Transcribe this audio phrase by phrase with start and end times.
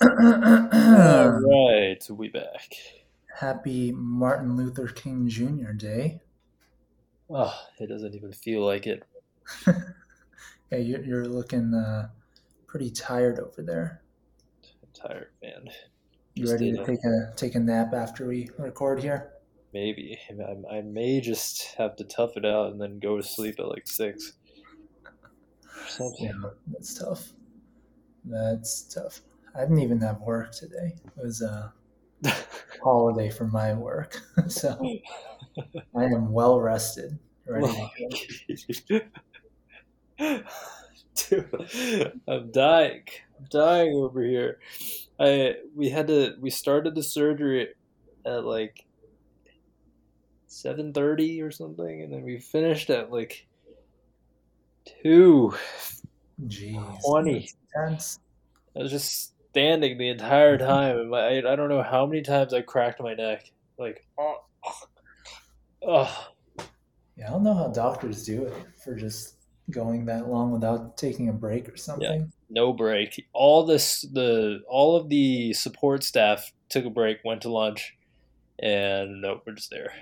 [0.00, 2.72] All right, we back.
[3.38, 5.72] Happy Martin Luther King Jr.
[5.72, 6.20] Day.
[7.30, 9.04] Oh, it doesn't even feel like it.
[10.70, 12.08] Yeah, you're, you're looking uh,
[12.66, 14.02] pretty tired over there.
[14.82, 15.70] I'm tired, man.
[16.34, 19.32] You Just ready to take a take a nap after we record here?
[19.72, 23.56] Maybe I, I may just have to tough it out and then go to sleep
[23.58, 24.32] at like six.
[26.18, 26.32] Yeah,
[26.66, 27.32] that's tough.
[28.24, 29.20] That's tough.
[29.54, 30.94] I didn't even have work today.
[31.04, 31.72] It was a
[32.82, 34.78] holiday for my work, so
[35.96, 37.18] I am well rested.
[41.14, 43.02] Dude, I'm dying.
[43.38, 44.58] I'm dying over here.
[45.18, 47.68] I we had to we started the surgery
[48.26, 48.84] at like
[50.60, 53.46] seven thirty or something, and then we finished at like
[55.02, 55.54] two
[56.46, 57.50] Jeez, twenty.
[57.76, 57.90] I
[58.74, 60.66] was just standing the entire mm-hmm.
[60.66, 63.50] time, and my, I I don't know how many times I cracked my neck.
[63.78, 64.42] Like, oh,
[65.86, 66.28] oh.
[67.16, 68.54] Yeah, I don't know how doctors do it
[68.84, 69.34] for just
[69.70, 72.32] going that long without taking a break or something.
[72.48, 73.26] no break.
[73.32, 77.96] All this the all of the support staff took a break, went to lunch,
[78.60, 79.92] and no, we're just there.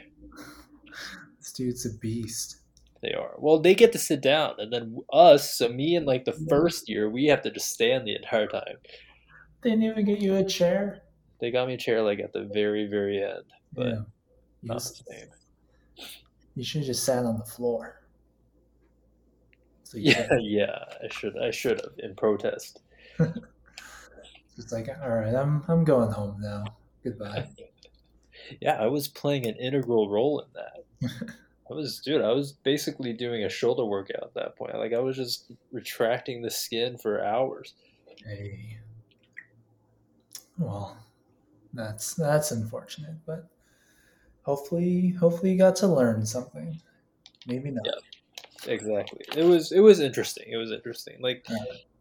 [1.39, 2.59] This dude's a beast.
[3.03, 3.33] They are.
[3.39, 6.89] Well, they get to sit down, and then us, so me and like the first
[6.89, 8.77] year, we have to just stand the entire time.
[9.62, 11.03] They didn't even get you a chair.
[11.41, 13.93] They got me a chair like at the very, very end, but yeah.
[13.93, 14.07] You,
[14.62, 15.29] not just- the same.
[16.55, 18.01] you should have just sat on the floor.
[19.84, 20.79] So you Yeah, yeah.
[21.05, 22.81] I should, I should have in protest.
[24.59, 26.65] It's like, all right, I'm I'm going home now.
[27.05, 27.47] Goodbye.
[28.61, 31.31] Yeah, I was playing an integral role in that.
[31.71, 34.77] I was, dude, I was basically doing a shoulder workout at that point.
[34.77, 37.75] Like I was just retracting the skin for hours.
[38.25, 38.79] hey.
[40.59, 40.97] Well,
[41.75, 43.47] that's that's unfortunate, but
[44.43, 46.81] hopefully hopefully you got to learn something.
[47.47, 47.85] Maybe not.
[47.85, 47.93] Yeah.
[48.69, 49.21] Exactly.
[49.37, 50.47] It was it was interesting.
[50.49, 51.16] It was interesting.
[51.21, 51.47] Like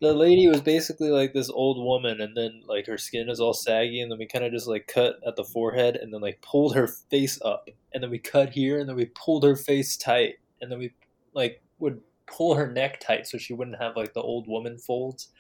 [0.01, 3.53] the lady was basically like this old woman and then like her skin is all
[3.53, 6.41] saggy and then we kind of just like cut at the forehead and then like
[6.41, 9.95] pulled her face up and then we cut here and then we pulled her face
[9.95, 10.93] tight and then we
[11.33, 15.31] like would pull her neck tight so she wouldn't have like the old woman folds.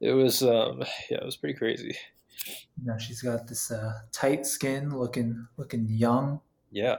[0.00, 1.96] It was um yeah, it was pretty crazy.
[2.82, 6.40] Now she's got this uh, tight skin, looking looking young.
[6.70, 6.96] Yeah.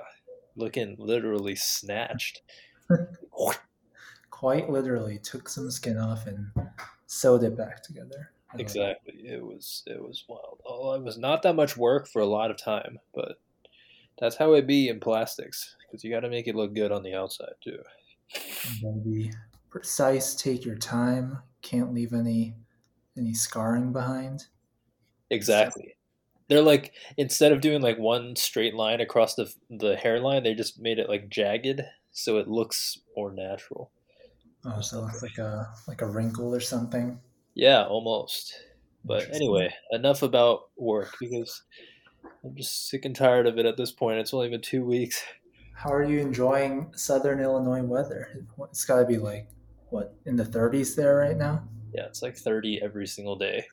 [0.55, 2.41] Looking literally snatched.
[4.29, 6.51] Quite literally took some skin off and
[7.07, 8.31] sewed it back together.
[8.49, 8.61] I love it.
[8.61, 9.13] Exactly.
[9.25, 10.59] It was it was wild.
[10.65, 13.39] Oh, it was not that much work for a lot of time, but
[14.19, 17.03] that's how it be in plastics because you got to make it look good on
[17.03, 17.79] the outside too.
[19.03, 19.31] Be
[19.69, 20.35] precise.
[20.35, 21.39] Take your time.
[21.61, 22.55] Can't leave any
[23.17, 24.45] any scarring behind.
[25.29, 25.95] Exactly.
[26.47, 30.79] They're like instead of doing like one straight line across the the hairline, they just
[30.79, 31.81] made it like jagged
[32.13, 33.91] so it looks more natural.
[34.65, 37.19] Oh, so it looks like a like a wrinkle or something.
[37.53, 38.53] Yeah, almost.
[39.03, 41.63] But anyway, enough about work because
[42.43, 44.19] I'm just sick and tired of it at this point.
[44.19, 45.21] It's only been two weeks.
[45.73, 48.45] How are you enjoying Southern Illinois weather?
[48.69, 49.49] It's got to be like
[49.89, 51.67] what in the 30s there right now.
[51.93, 53.65] Yeah, it's like 30 every single day.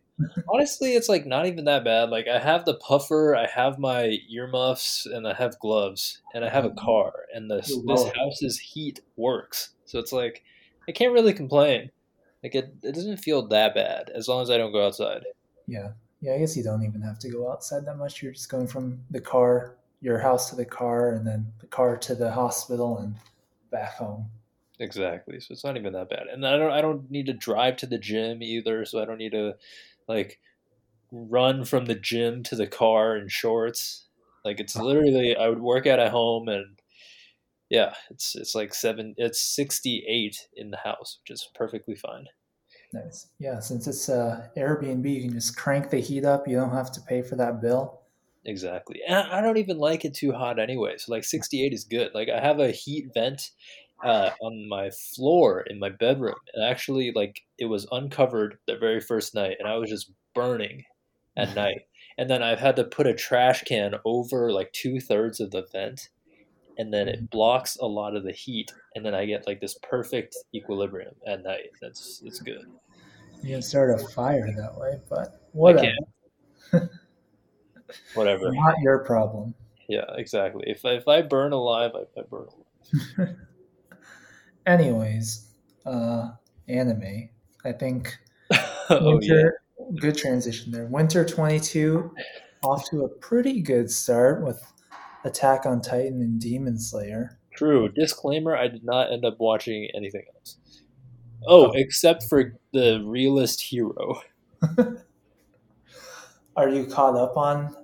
[0.49, 2.11] Honestly, it's like not even that bad.
[2.11, 6.49] Like I have the puffer, I have my earmuffs, and I have gloves, and I
[6.49, 6.85] have a mm-hmm.
[6.85, 9.71] car, and this this house's heat works.
[9.85, 10.43] So it's like
[10.89, 11.91] I can't really complain.
[12.43, 15.25] Like it, it doesn't feel that bad as long as I don't go outside.
[15.67, 15.89] Yeah,
[16.21, 16.35] yeah.
[16.35, 18.23] I guess you don't even have to go outside that much.
[18.23, 21.97] You're just going from the car, your house to the car, and then the car
[21.99, 23.15] to the hospital and
[23.71, 24.31] back home.
[24.81, 25.39] Exactly.
[25.41, 26.27] So it's not even that bad.
[26.33, 29.19] And I don't I don't need to drive to the gym either, so I don't
[29.19, 29.55] need to
[30.11, 30.39] like
[31.13, 34.07] run from the gym to the car in shorts.
[34.45, 36.79] Like it's literally I would work out at home and
[37.69, 42.27] yeah, it's it's like 7 it's 68 in the house, which is perfectly fine.
[42.93, 43.29] Nice.
[43.39, 46.49] Yeah, since it's uh, Airbnb, you can just crank the heat up.
[46.49, 48.01] You don't have to pay for that bill.
[48.45, 49.01] Exactly.
[49.07, 50.95] And I I don't even like it too hot anyway.
[50.97, 52.11] So like 68 is good.
[52.15, 53.51] Like I have a heat vent
[54.05, 56.35] uh, on my floor in my bedroom.
[56.55, 60.85] And actually like it was uncovered the very first night and I was just burning
[61.37, 61.83] at night.
[62.19, 65.67] And then I've had to put a trash can over like two thirds of the
[65.73, 66.09] vent
[66.79, 69.79] and then it blocks a lot of the heat and then I get like this
[69.83, 71.71] perfect equilibrium at night.
[71.81, 72.67] That's it's good.
[73.43, 75.93] You can start a fire that way, but whatever.
[78.15, 78.53] Whatever.
[78.53, 79.55] Not your problem.
[79.89, 80.65] yeah, exactly.
[80.67, 83.37] If I, if I burn alive, I, I burn alive.
[84.71, 85.49] Anyways,
[85.85, 86.31] uh,
[86.69, 87.29] anime.
[87.65, 88.17] I think
[88.91, 89.61] oh yeah, winter.
[90.01, 90.87] Good transition there.
[90.87, 92.15] Winter twenty two,
[92.63, 94.63] off to a pretty good start with
[95.25, 97.39] Attack on Titan and Demon Slayer.
[97.53, 97.89] true.
[97.89, 100.57] Disclaimer: I did not end up watching anything else.
[101.47, 101.73] Oh, Oh.
[101.75, 104.21] except for the realist hero.
[106.57, 107.75] Are you caught up on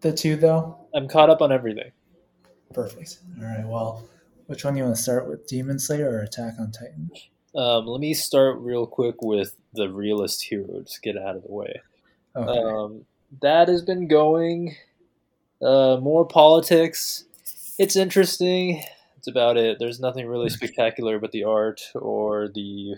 [0.00, 0.78] the two though?
[0.94, 1.90] I'm caught up on everything.
[2.72, 3.18] Perfect.
[3.38, 3.66] All right.
[3.66, 4.08] Well,
[4.48, 7.10] which one you want to start with, Demon Slayer or Attack on Titan?
[7.54, 10.80] Um, let me start real quick with the realist hero.
[10.82, 11.80] Just get out of the way.
[12.34, 12.58] Okay.
[12.58, 13.04] Um,
[13.42, 14.74] that has been going.
[15.60, 17.24] Uh, more politics.
[17.78, 18.82] It's interesting.
[19.18, 19.78] It's about it.
[19.78, 22.94] There's nothing really spectacular about the art or the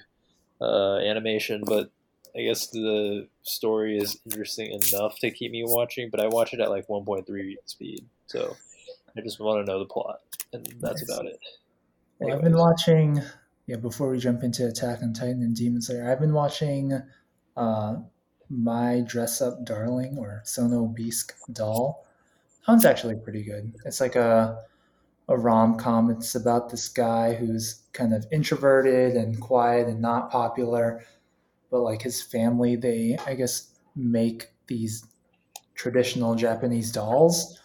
[0.61, 1.91] uh, animation, but
[2.37, 6.11] I guess the story is interesting enough to keep me watching.
[6.11, 8.57] But I watch it at like 1.3 speed, so
[9.17, 10.21] I just want to know the plot,
[10.53, 11.11] and that's Nice.
[11.19, 11.39] about it.
[12.19, 13.21] Well, I've been watching.
[13.67, 17.01] Yeah, before we jump into Attack on Titan and Demon Slayer, I've been watching
[17.57, 17.97] uh,
[18.49, 22.05] My Dress Up Darling or Sono Bisque Doll.
[22.67, 23.73] That one's actually pretty good.
[23.85, 24.65] It's like a
[25.29, 26.11] a rom com.
[26.11, 31.05] It's about this guy who's kind of introverted and quiet and not popular,
[31.71, 35.05] but like his family, they I guess make these
[35.77, 37.61] traditional Japanese dolls,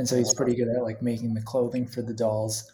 [0.00, 2.72] and so he's pretty good at like making the clothing for the dolls.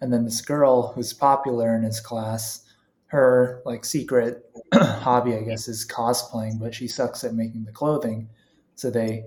[0.00, 2.66] And then this girl who's popular in his class,
[3.06, 8.28] her like secret hobby, I guess, is cosplaying, but she sucks at making the clothing.
[8.76, 9.24] So they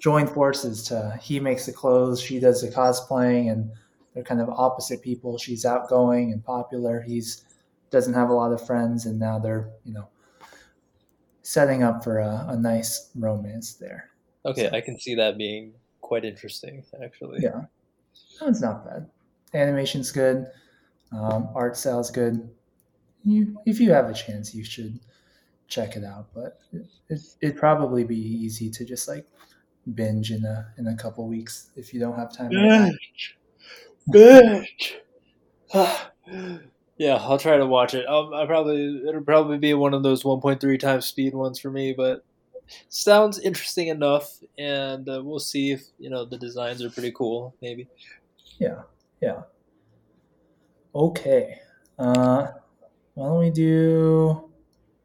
[0.00, 3.70] join forces to he makes the clothes, she does the cosplaying, and
[4.12, 5.38] they're kind of opposite people.
[5.38, 7.02] She's outgoing and popular.
[7.02, 7.44] He's
[7.90, 10.08] doesn't have a lot of friends, and now they're you know
[11.42, 14.10] setting up for a, a nice romance there.
[14.44, 15.74] Okay, So- I can see that being
[16.10, 17.38] quite interesting, actually.
[17.40, 17.66] Yeah,
[18.40, 19.08] that one's not bad.
[19.54, 20.44] Animation's good.
[21.12, 22.50] Um, art style's good.
[23.22, 24.98] You, if you have a chance, you should
[25.68, 26.26] check it out.
[26.34, 29.24] But it, it, it'd probably be easy to just like
[29.94, 32.46] binge in a in a couple weeks if you don't have time.
[32.46, 32.90] right now.
[34.12, 34.96] Bitch,
[35.72, 36.10] bitch.
[36.98, 38.04] yeah, I'll try to watch it.
[38.08, 41.92] I'll, I'll probably it'll probably be one of those 1.3 times speed ones for me,
[41.92, 42.24] but
[42.88, 47.54] sounds interesting enough, and uh, we'll see if you know the designs are pretty cool.
[47.62, 47.88] Maybe.
[48.58, 48.82] Yeah,
[49.20, 49.42] yeah.
[50.94, 51.60] Okay.
[51.98, 52.48] Uh,
[53.14, 54.50] why don't we do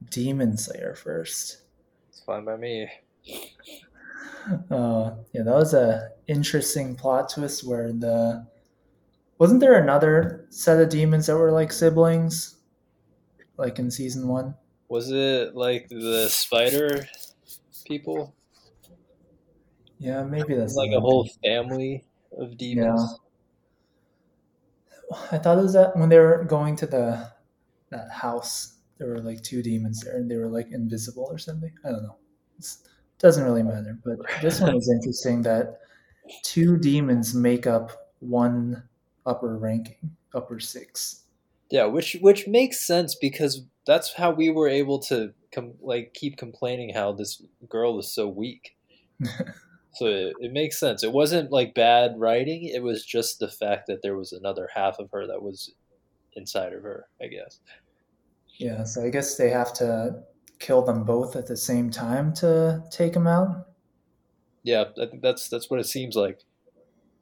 [0.10, 1.62] Demon Slayer first?
[2.10, 2.90] It's fine by me.
[4.70, 8.46] Uh, yeah, that was a interesting plot twist where the
[9.38, 12.58] wasn't there another set of demons that were like siblings,
[13.58, 14.56] like in season one?
[14.88, 17.08] Was it like the spider
[17.86, 18.36] people?
[20.00, 22.04] Yeah, maybe that's like a whole family
[22.38, 23.02] of demons.
[23.02, 23.18] Yeah.
[25.32, 27.32] I thought it was that when they were going to the
[27.92, 31.72] that house, there were like two demons there, and they were like invisible or something.
[31.84, 32.18] I don't know.
[32.58, 32.68] It
[33.20, 33.98] doesn't really matter.
[34.04, 35.80] But this one is interesting that
[36.44, 38.84] two demons make up one
[39.26, 41.24] upper ranking, upper six.
[41.70, 46.38] Yeah, which which makes sense because that's how we were able to com- like keep
[46.38, 48.76] complaining how this girl is so weak.
[49.94, 51.04] so it, it makes sense.
[51.04, 52.66] It wasn't like bad writing.
[52.66, 55.74] It was just the fact that there was another half of her that was
[56.34, 57.06] inside of her.
[57.22, 57.60] I guess.
[58.58, 60.24] Yeah, so I guess they have to
[60.60, 63.68] kill them both at the same time to take them out.
[64.64, 66.40] Yeah, I think that's that's what it seems like.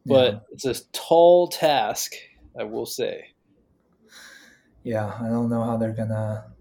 [0.06, 0.16] Yeah.
[0.16, 2.14] But it's a tall task,
[2.60, 3.26] I will say.
[4.84, 6.53] yeah, I don't know how they're gonna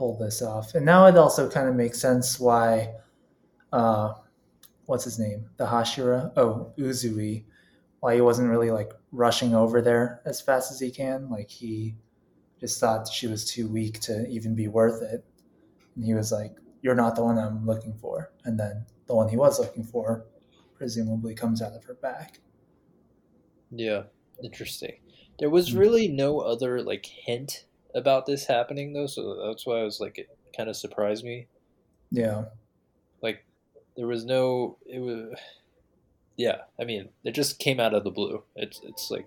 [0.00, 0.74] pull this off.
[0.74, 2.94] And now it also kind of makes sense why,
[3.70, 4.14] uh,
[4.86, 7.44] what's his name, the Hashira, oh Uzui,
[8.00, 11.28] why he wasn't really like rushing over there as fast as he can.
[11.28, 11.96] Like he
[12.60, 15.22] just thought she was too weak to even be worth it,
[15.94, 19.28] and he was like, "You're not the one I'm looking for." And then the one
[19.28, 20.24] he was looking for,
[20.76, 22.40] presumably, comes out of her back.
[23.70, 24.04] Yeah,
[24.42, 24.94] interesting.
[25.38, 25.78] There was Mhm.
[25.78, 30.18] really no other like hint about this happening though, so that's why I was like
[30.18, 31.46] it kind of surprised me.
[32.10, 32.44] Yeah,
[33.22, 33.44] Like
[33.96, 35.34] there was no it was
[36.36, 38.42] yeah, I mean, it just came out of the blue.
[38.56, 39.26] It's it's like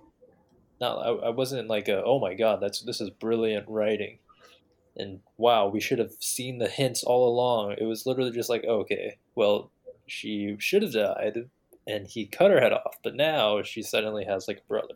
[0.81, 4.19] not I, I wasn't like a, oh my god, that's this is brilliant writing.
[4.95, 7.75] And wow, we should have seen the hints all along.
[7.79, 9.71] It was literally just like, oh, okay, well,
[10.05, 11.49] she should have died
[11.87, 14.95] and he cut her head off, but now she suddenly has like a brother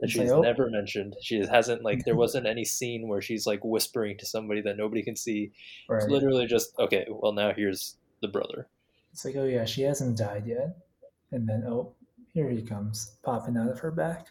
[0.00, 0.40] that It's like, she's oh.
[0.40, 1.16] never mentioned.
[1.20, 5.02] She hasn't like there wasn't any scene where she's like whispering to somebody that nobody
[5.02, 5.52] can see.
[5.88, 6.02] right.
[6.02, 7.06] It's literally just okay.
[7.08, 8.68] Well, now here's the brother.
[9.12, 10.76] It's like, oh yeah, she hasn't died yet,
[11.32, 11.92] and then oh,
[12.32, 14.28] here he comes, popping out of her back.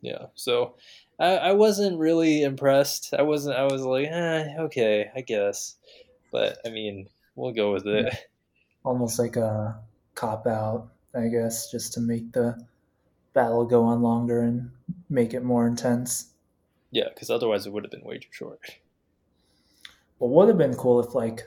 [0.00, 0.26] Yeah.
[0.34, 0.74] So
[1.18, 3.14] I, I wasn't really impressed.
[3.16, 3.56] I wasn't.
[3.56, 5.76] I was like, eh, okay, I guess.
[6.30, 8.14] But I mean, we'll go with it.
[8.84, 9.78] Almost like a
[10.14, 12.58] cop out, I guess, just to make the
[13.32, 14.70] battle go on longer and
[15.08, 16.32] make it more intense.
[16.90, 18.60] Yeah, because otherwise it would have been way too short.
[20.18, 21.42] What would have been cool if like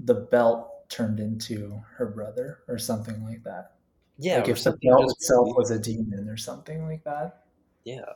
[0.00, 3.72] the belt turned into her brother or something like that.
[4.18, 7.44] Yeah, like if the something belt itself was a demon or something like that.
[7.84, 8.12] Yeah.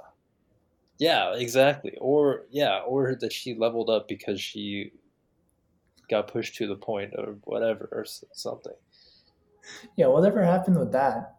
[0.98, 1.96] Yeah, exactly.
[2.00, 4.92] Or yeah, or that she leveled up because she
[6.10, 8.74] got pushed to the point or whatever or something.
[9.96, 11.36] Yeah, whatever happened with that?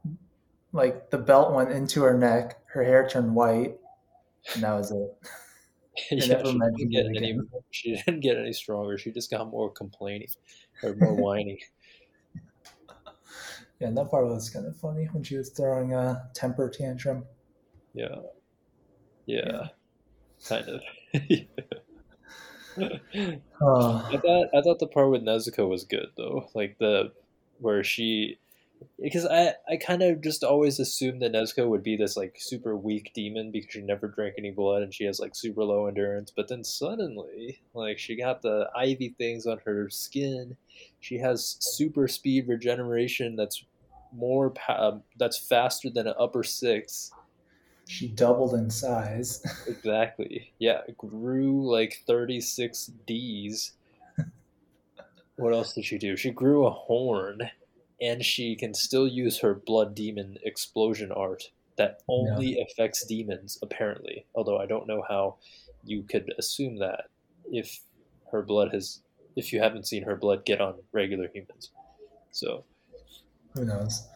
[0.72, 3.78] Like the belt went into her neck, her hair turned white,
[4.54, 5.18] and that was it.
[6.12, 7.40] yeah, never she didn't get any.
[7.72, 8.98] She didn't get any stronger.
[8.98, 10.30] She just got more complaining
[10.84, 11.60] or more whiny.
[13.80, 17.26] Yeah, that part was kind of funny when she was throwing a temper tantrum.
[17.94, 18.16] Yeah,
[19.26, 19.68] yeah,
[20.48, 20.82] kind of.
[23.62, 27.12] Oh, I thought I thought the part with Nezuko was good though, like the
[27.60, 28.40] where she
[29.02, 32.76] because I I kind of just always assumed that Nezuko would be this like super
[32.76, 36.32] weak demon because she never drank any blood and she has like super low endurance,
[36.36, 40.58] but then suddenly like she got the ivy things on her skin,
[41.00, 43.64] she has super speed regeneration that's
[44.12, 47.12] more um, that's faster than an upper six.
[47.88, 49.42] she doubled in size.
[49.68, 50.52] Exactly.
[50.60, 53.72] Yeah, grew like 36 Ds.
[55.38, 56.18] What else did she do?
[56.18, 57.50] She grew a horn,
[58.02, 64.26] and she can still use her blood demon explosion art that only affects demons, apparently.
[64.36, 65.38] Although I don't know how
[65.84, 67.06] you could assume that
[67.50, 67.80] if
[68.32, 69.02] her blood has,
[69.36, 71.72] if you haven't seen her blood get on regular humans.
[72.32, 72.66] So,
[73.54, 74.08] Who knows?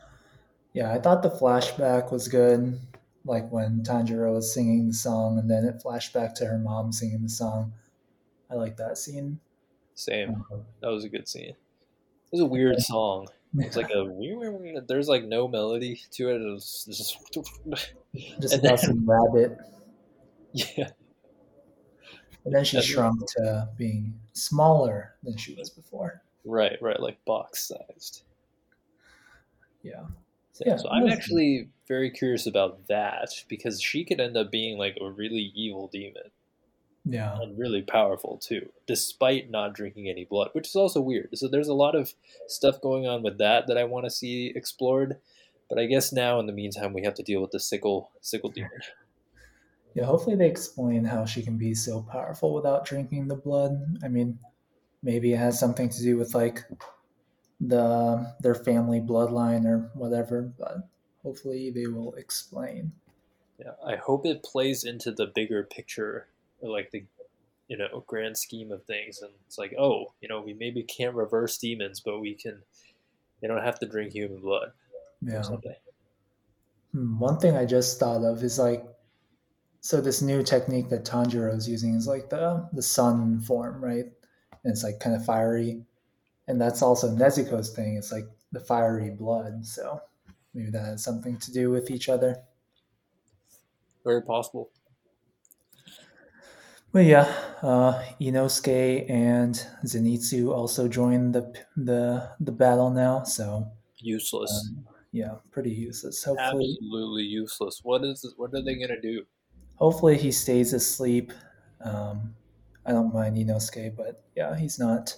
[0.74, 2.80] Yeah, I thought the flashback was good.
[3.26, 6.92] Like when Tanjiro was singing the song and then it flashed back to her mom
[6.92, 7.72] singing the song.
[8.52, 9.40] I like that scene.
[9.96, 10.44] same.
[10.52, 11.52] Um, that was a good scene.
[11.52, 11.58] It
[12.32, 13.28] was a weird song.
[13.58, 14.04] It's like a
[14.88, 16.42] there's like no melody to it.
[16.42, 17.18] It was just
[18.42, 19.58] just and then- rabbit.
[20.54, 20.90] yeah,
[22.46, 26.22] And then she shrunk to being smaller than she was before.
[26.46, 28.24] right, right, like box sized.
[29.84, 30.04] Yeah.
[30.54, 34.78] So, Yeah, so I'm actually very curious about that because she could end up being
[34.78, 36.24] like a really evil demon
[37.06, 37.38] Yeah.
[37.42, 41.30] and really powerful too, despite not drinking any blood, which is also weird.
[41.34, 42.14] So there's a lot of
[42.48, 45.18] stuff going on with that that I want to see explored.
[45.70, 48.50] But I guess now, in the meantime, we have to deal with the sickle sickle
[48.56, 48.72] demon.
[49.96, 54.00] Yeah, hopefully they explain how she can be so powerful without drinking the blood.
[54.04, 54.40] I mean,
[55.04, 56.64] maybe it has something to do with like
[57.60, 60.90] the their family bloodline or whatever, but
[61.22, 62.92] hopefully they will explain.
[63.60, 66.28] Yeah, I hope it plays into the bigger picture,
[66.72, 67.06] like the
[67.68, 71.16] you know grand scheme of things, and it's like, oh, you know, we maybe can't
[71.16, 72.64] reverse demons, but we can.
[73.42, 74.74] They don't have to drink human blood
[75.22, 75.40] Yeah.
[75.40, 75.76] or something.
[76.92, 78.86] Hmm, One thing I just thought of is like,
[79.82, 84.06] so this new technique that Tanjiro is using is like the the sun form, right?
[84.64, 85.86] And it's like kind of fiery,
[86.48, 87.98] and that's also Nezuko's thing.
[87.98, 89.66] It's like the fiery blood.
[89.66, 90.02] So
[90.54, 92.44] maybe that has something to do with each other.
[94.06, 94.72] Very possible.
[96.94, 97.24] But yeah,
[97.64, 103.24] uh, Inosuke and Zenitsu also joined the the the battle now.
[103.24, 104.52] So Useless.
[104.78, 106.24] um, yeah, pretty useless.
[106.24, 107.82] Hopefully, Absolutely useless.
[107.84, 108.34] What is this?
[108.38, 109.26] What are they gonna do?
[109.76, 111.34] hopefully he stays asleep.
[111.82, 112.36] Um,
[112.86, 115.16] I don't mind Inosuke, but yeah, he's not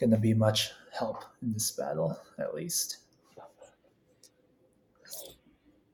[0.00, 2.98] gonna be much help in this battle, at least.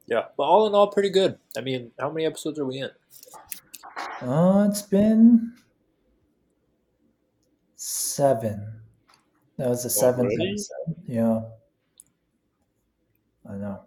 [0.07, 1.39] Yeah, but all in all, pretty good.
[1.57, 2.91] I mean, how many episodes are we in?
[4.21, 5.53] Uh, it's been
[7.77, 8.81] seven.
[9.57, 10.51] That was the seventh Already?
[10.51, 10.97] episode.
[11.07, 11.41] Yeah.
[13.49, 13.83] I know.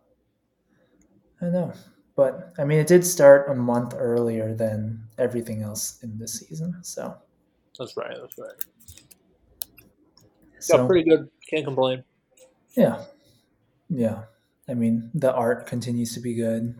[1.41, 1.73] I know.
[2.15, 6.75] But I mean it did start a month earlier than everything else in this season.
[6.83, 7.15] So
[7.77, 8.15] That's right.
[8.19, 8.63] That's right.
[10.59, 11.29] so yeah, pretty good.
[11.49, 12.03] Can't complain.
[12.75, 13.03] yeah.
[13.89, 14.23] Yeah.
[14.69, 16.75] I mean the art continues to be good.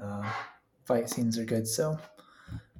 [0.00, 0.30] Uh,
[0.84, 1.98] fight scenes are good, so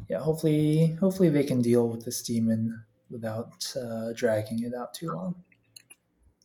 [0.08, 5.10] yeah, hopefully hopefully they can deal with this demon without uh, dragging it out too
[5.10, 5.34] long.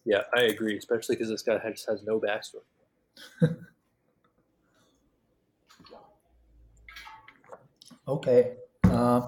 [0.06, 0.78] Yeah, I agree.
[0.78, 3.56] Especially because this guy just has no backstory.
[8.08, 8.56] Okay.
[8.84, 9.22] Uh,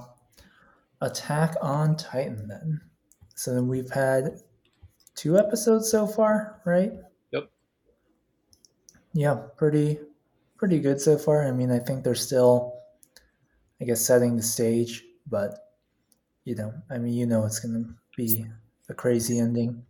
[1.01, 2.82] Attack on Titan then.
[3.36, 4.39] So then we've had
[5.15, 6.94] two episodes so far, right?
[7.32, 7.50] Yep.
[9.13, 10.00] Yeah, pretty
[10.58, 11.46] pretty good so far.
[11.48, 12.75] I mean, I think they're still,
[13.82, 15.74] I guess, setting the stage, but
[16.46, 18.46] you know, I mean, you know, it's gonna be
[18.89, 19.84] a crazy ending.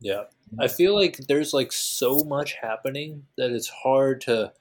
[0.00, 0.24] Yeah.
[0.58, 4.52] I feel like there's like so much happening that it's hard to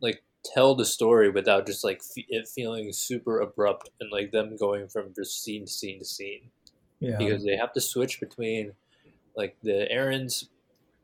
[0.00, 4.56] like tell the story without just like fe- it feeling super abrupt and like them
[4.56, 6.50] going from just scene to scene to scene
[7.00, 8.72] Yeah, because they have to switch between
[9.34, 10.48] like the Eren's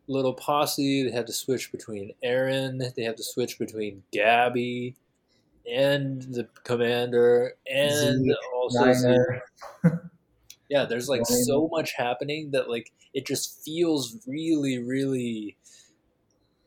[0.07, 4.95] little posse, they have to switch between Eren, they have to switch between Gabby
[5.71, 8.93] and the commander and also
[10.69, 15.57] yeah there's like so much happening that like it just feels really really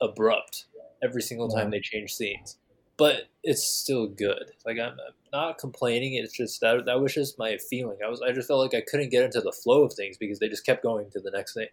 [0.01, 0.65] abrupt
[1.03, 1.71] every single time Yeah.
[1.71, 2.57] they change scenes.
[2.97, 4.51] But it's still good.
[4.65, 6.13] Like i'm, I'm not complaining.
[6.15, 7.97] It's just that that was just my feeling.
[8.05, 10.39] I was i just felt like i couldn't get into the flow of things because
[10.39, 11.67] they just kept going to the next thing.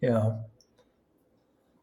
[0.00, 0.36] Yeah.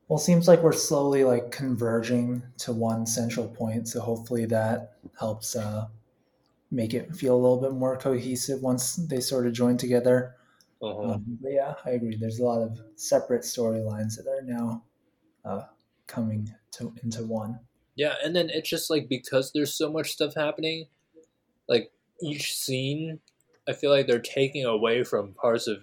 [0.07, 4.93] Well, it seems like we're slowly like converging to one central point, so hopefully that
[5.19, 5.87] helps uh,
[6.71, 10.35] make it feel a little bit more cohesive once they sort of join together.
[10.81, 11.13] uh-huh.
[11.13, 12.15] Um, but yeah, I agree.
[12.15, 14.83] There's a lot of separate storylines that are now
[15.43, 15.63] uh,
[16.07, 17.59] coming to into one.
[17.95, 20.85] Yeah, and then it's just like because there's so much stuff happening,
[21.67, 23.19] like each scene,
[23.67, 25.79] I feel like they're taking away from parts of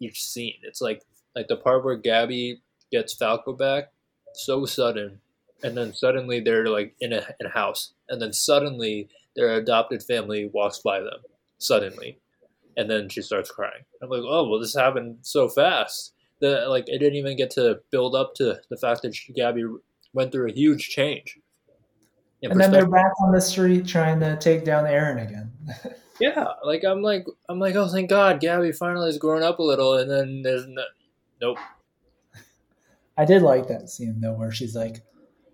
[0.00, 0.58] each scene.
[0.62, 1.02] It's like
[1.34, 3.92] like the part where Gabby gets Falco back,
[4.34, 5.20] so sudden,
[5.62, 10.02] and then suddenly they're like in a in a house, and then suddenly their adopted
[10.02, 11.20] family walks by them
[11.58, 12.18] suddenly,
[12.76, 13.84] and then she starts crying.
[14.02, 16.12] I'm like, oh well, this happened so fast.
[16.40, 19.64] The like it didn't even get to build up to the fact that she, Gabby
[20.12, 21.38] went through a huge change.
[22.42, 25.52] And then they're back on the street trying to take down Eren again.
[26.18, 29.62] Yeah, like I'm like I'm like oh thank God Gabby finally has grown up a
[29.62, 30.82] little, and then there's no,
[31.42, 31.58] nope.
[33.16, 35.02] I did like that scene though, where she's like,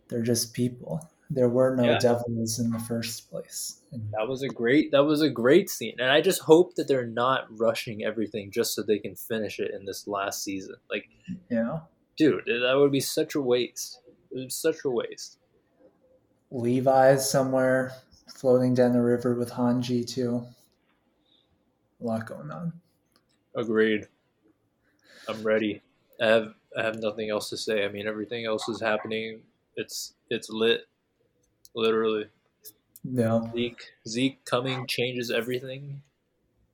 [0.09, 1.01] "They're just people.
[1.31, 1.99] There were no Yeah.
[1.99, 5.95] devils in the first place." And That was a great that was a great scene,
[5.99, 9.73] and I just hope that they're not rushing everything just so they can finish it
[9.73, 10.77] in this last season.
[10.91, 11.09] Like,
[11.51, 11.81] yeah,
[12.17, 14.01] dude, that would be such a waste.
[14.31, 15.39] It was such a waste.
[16.51, 17.93] Levi's somewhere
[18.29, 20.47] floating down the river with Hanji too.
[22.01, 22.73] A lot going on.
[23.55, 24.09] Agreed.
[25.29, 25.81] I'm ready.
[26.21, 27.85] I have I have nothing else to say.
[27.85, 29.41] I mean, everything else is happening.
[29.77, 30.83] It's it's lit,
[31.75, 32.27] literally.
[33.05, 36.03] Yeah, Zeke Zeke coming changes everything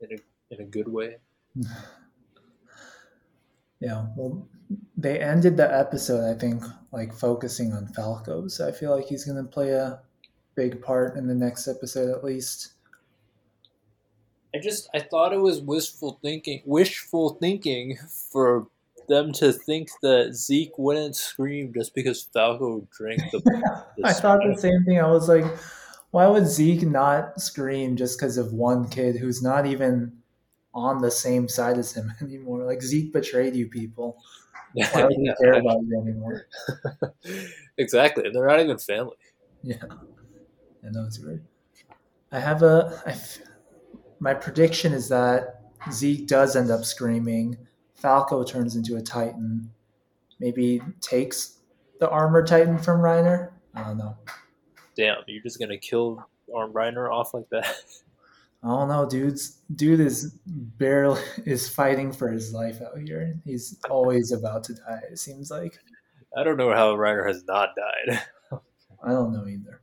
[0.00, 1.16] in a in a good way.
[3.80, 4.06] yeah.
[4.16, 4.46] Well,
[4.96, 8.48] they ended the episode, I think, like focusing on Falco.
[8.48, 10.00] So I feel like he's going to play a
[10.54, 12.72] big part in the next episode at least.
[14.54, 17.96] I just I thought it was wishful thinking wishful thinking
[18.32, 18.66] for
[19.08, 23.40] them to think that Zeke wouldn't scream just because Falco drank the,
[23.96, 25.00] the I thought the same thing.
[25.00, 25.44] I was like,
[26.10, 30.18] why would Zeke not scream just because of one kid who's not even
[30.74, 32.64] on the same side as him anymore?
[32.64, 34.22] Like Zeke betrayed you people.
[34.74, 36.46] Why he care about you anymore?
[37.78, 38.24] exactly.
[38.30, 39.16] They're not even family.
[39.62, 41.42] Yeah, I know it's weird.
[42.30, 43.02] I have a.
[43.06, 43.16] I
[44.20, 47.56] my prediction is that Zeke does end up screaming.
[47.98, 49.70] Falco turns into a Titan.
[50.40, 51.58] Maybe takes
[51.98, 53.50] the armor Titan from Reiner.
[53.74, 54.16] I don't know.
[54.96, 57.66] Damn, you're just gonna kill Arm Reiner off like that.
[58.62, 63.38] I don't know, dude's dude is barely is fighting for his life out here.
[63.44, 65.00] He's always about to die.
[65.10, 65.78] It seems like
[66.36, 68.20] I don't know how Reiner has not died.
[69.02, 69.80] I don't know either.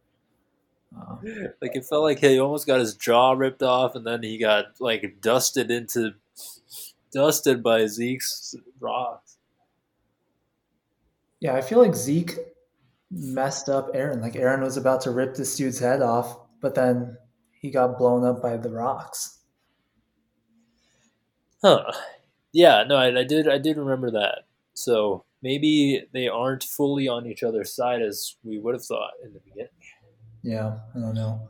[0.97, 1.15] Uh,
[1.61, 4.65] like it felt like he almost got his jaw ripped off, and then he got
[4.79, 6.13] like dusted into
[7.15, 9.37] dusted by Zeke's rocks.
[11.39, 12.37] yeah, I feel like Zeke
[13.09, 14.21] messed up Eren.
[14.21, 17.17] Like Eren was about to rip this dude's head off, but then
[17.61, 19.39] he got blown up by the rocks.
[21.63, 21.89] Huh.
[22.51, 24.39] Yeah, no, I, I did I did remember that.
[24.73, 29.33] So maybe they aren't fully on each other's side as we would have thought in
[29.33, 29.69] the beginning.
[30.43, 31.47] Yeah, I don't know.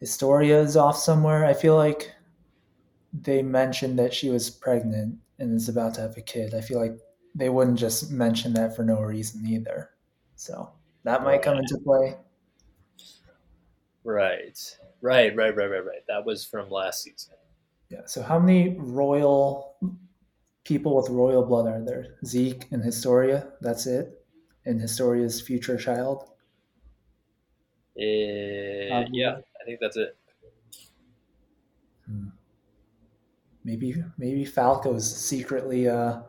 [0.00, 1.44] Historia is off somewhere.
[1.44, 2.12] I feel like
[3.22, 6.54] they mentioned that she was pregnant and is about to have a kid.
[6.54, 6.98] I feel like
[7.34, 9.90] they wouldn't just mention that for no reason either.
[10.36, 10.72] So
[11.04, 12.16] that might come into play.
[14.04, 14.58] Right.
[15.00, 16.06] Right, right, right, right, right.
[16.08, 17.34] That was from last season.
[17.90, 18.02] Yeah.
[18.06, 19.76] So how many royal
[20.64, 22.16] people with royal blood are there?
[22.24, 23.52] Zeke and Historia.
[23.60, 24.24] That's it.
[24.64, 26.30] And Historia's future child.
[27.98, 30.16] Um, yeah, I think that's it.
[32.06, 32.28] Hmm.
[33.66, 36.22] Maybe maybe Falco's secretly uh,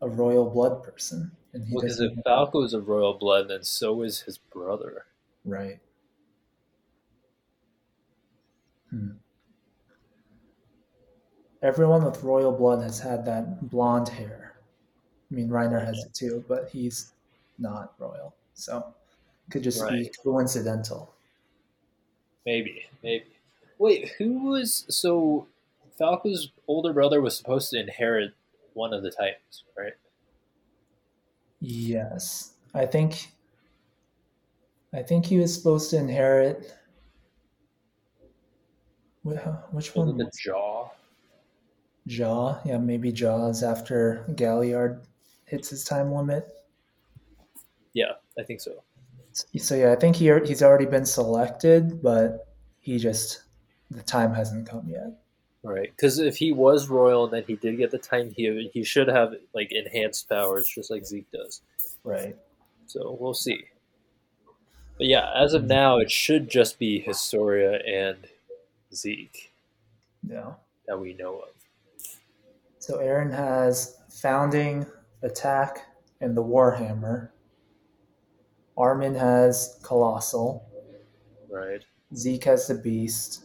[0.00, 1.32] a royal blood person.
[1.52, 5.06] and he Because if Falco is a royal blood, then so is his brother.
[5.44, 5.80] Right.
[8.90, 9.18] Hmm.
[11.62, 14.54] Everyone with royal blood has had that blonde hair.
[15.30, 17.14] I mean, Reiner has it too, but he's
[17.58, 18.94] not royal, so
[19.48, 21.14] it could just be coincidental.
[22.46, 23.36] Maybe, maybe.
[23.78, 25.48] Wait, who was so?
[25.98, 28.32] Falco's older brother was supposed to inherit
[28.72, 29.92] one of the Titans, right?
[31.60, 33.28] Yes, I think.
[34.92, 36.72] I think he was supposed to inherit.
[39.22, 40.16] Which one?
[40.18, 40.90] the Jaw?
[42.06, 45.06] Jaw, yeah, maybe Jaws after Galliard
[45.46, 46.46] hits his time limit.
[47.94, 48.82] Yeah, I think so.
[49.32, 52.48] So yeah, I think he he's already been selected, but
[52.80, 53.44] he just
[53.90, 55.23] the time hasn't come yet.
[55.66, 58.84] Right, because if he was royal and then he did get the time he he
[58.84, 61.62] should have like enhanced powers, just like Zeke does.
[62.04, 62.36] Right.
[62.86, 63.64] So we'll see.
[64.98, 68.18] But yeah, as of now, it should just be Historia and
[68.94, 69.52] Zeke
[70.22, 70.52] Yeah.
[70.86, 71.48] that we know of.
[72.78, 74.86] So Eren has founding,
[75.22, 75.86] attack,
[76.20, 77.30] and the Warhammer.
[78.76, 80.68] Armin has colossal.
[81.50, 81.82] Right.
[82.14, 83.43] Zeke has the beast.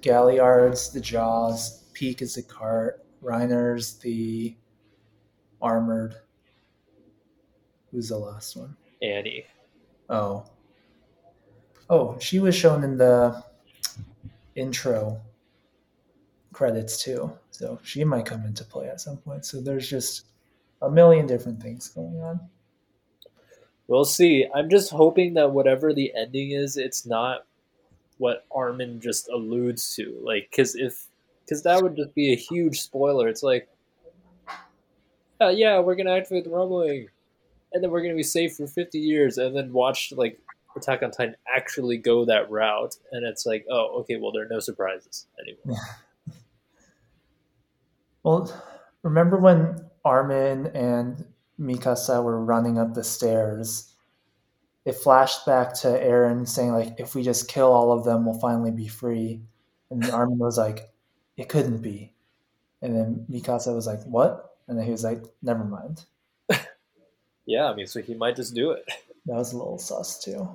[0.00, 1.84] Galliard's the jaws.
[1.92, 3.04] Pieck is the cart.
[3.22, 4.56] Reiner's the
[5.60, 6.14] armored.
[7.90, 8.76] Who's the last one?
[9.02, 9.44] Annie.
[10.08, 10.44] Oh.
[11.90, 13.42] Oh, she was shown in the
[14.54, 15.20] intro
[16.52, 17.32] credits too.
[17.50, 19.44] So she might come into play at some point.
[19.44, 20.26] So there's just
[20.82, 22.40] a million different things going on.
[23.88, 24.46] We'll see.
[24.54, 27.46] I'm just hoping that whatever the ending is, it's not
[28.18, 30.16] what Armin just alludes to.
[30.22, 31.06] Like, because if,
[31.44, 33.28] because that would just be a huge spoiler.
[33.28, 33.68] It's like,
[35.40, 37.08] uh, yeah, we're gonna activate the rumbling,
[37.72, 40.38] and then we're gonna be safe for 50 years, and then watch like
[40.76, 44.48] Attack on Titan actually go that route, and it's like, oh, okay, well, there are
[44.48, 45.80] no surprises anymore.
[48.24, 48.52] Well,
[49.02, 51.24] remember when Armin and
[51.58, 53.94] Mikasa were running up the stairs?
[54.88, 58.40] It flashed back to Eren saying, like, if we just kill all of them, we'll
[58.40, 59.42] finally be free.
[59.90, 60.90] And Armin was like,
[61.36, 62.12] it couldn't be.
[62.80, 64.56] And then Mikasa was like, what?
[64.66, 66.04] And then he was like, never mind.
[67.48, 68.84] Yeah, I mean, so he might just do it.
[69.26, 70.48] That was a little sus too.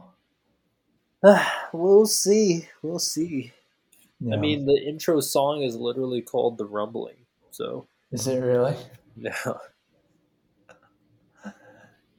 [1.74, 2.68] we'll see.
[2.82, 3.52] We'll see.
[4.20, 4.34] Yeah.
[4.34, 7.18] I mean, the intro song is literally called "The Rumbling,"
[7.52, 8.76] so is it really?
[9.16, 9.54] yeah.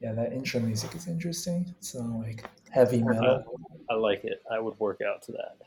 [0.01, 1.73] Yeah, that intro music is interesting.
[1.79, 3.43] So like heavy metal.
[3.89, 4.41] I like it.
[4.51, 5.57] I would work out to that.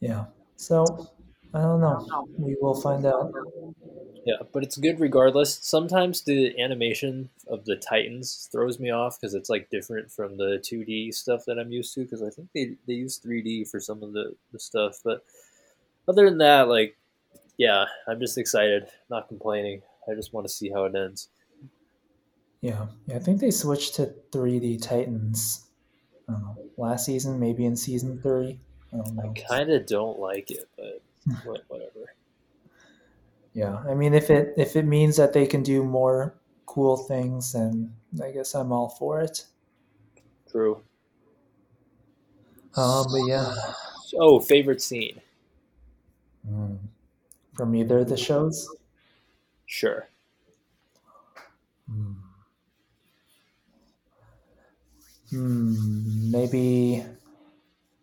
[0.00, 0.26] Yeah.
[0.56, 1.10] So
[1.52, 2.26] I don't know.
[2.38, 3.32] We will find out.
[4.26, 5.58] Yeah, but it's good regardless.
[5.62, 10.62] Sometimes the animation of the Titans throws me off because it's like different from the
[10.64, 12.04] 2D stuff that I'm used to.
[12.04, 15.24] Because I think they they use 3D for some of the the stuff, but
[16.08, 16.96] other than that, like,
[17.56, 19.82] yeah, I'm just excited, not complaining.
[20.10, 21.28] I just want to see how it ends.
[22.64, 23.16] Yeah, yeah.
[23.16, 25.66] I think they switched to 3D Titans
[26.28, 28.58] know, last season, maybe in season three.
[28.90, 29.26] I.
[29.26, 31.02] I kind of don't like it, but
[31.68, 32.14] whatever.
[33.52, 37.52] Yeah, I mean, if it if it means that they can do more cool things,
[37.52, 39.44] then I guess I'm all for it.
[40.50, 40.80] True.
[42.76, 43.54] Um, but yeah,
[44.18, 45.20] Oh, favorite scene?
[46.50, 46.78] Mm.
[47.54, 48.68] from either of the shows.
[49.66, 50.08] Sure.
[51.90, 52.23] Hmm.
[55.34, 57.04] Hmm, maybe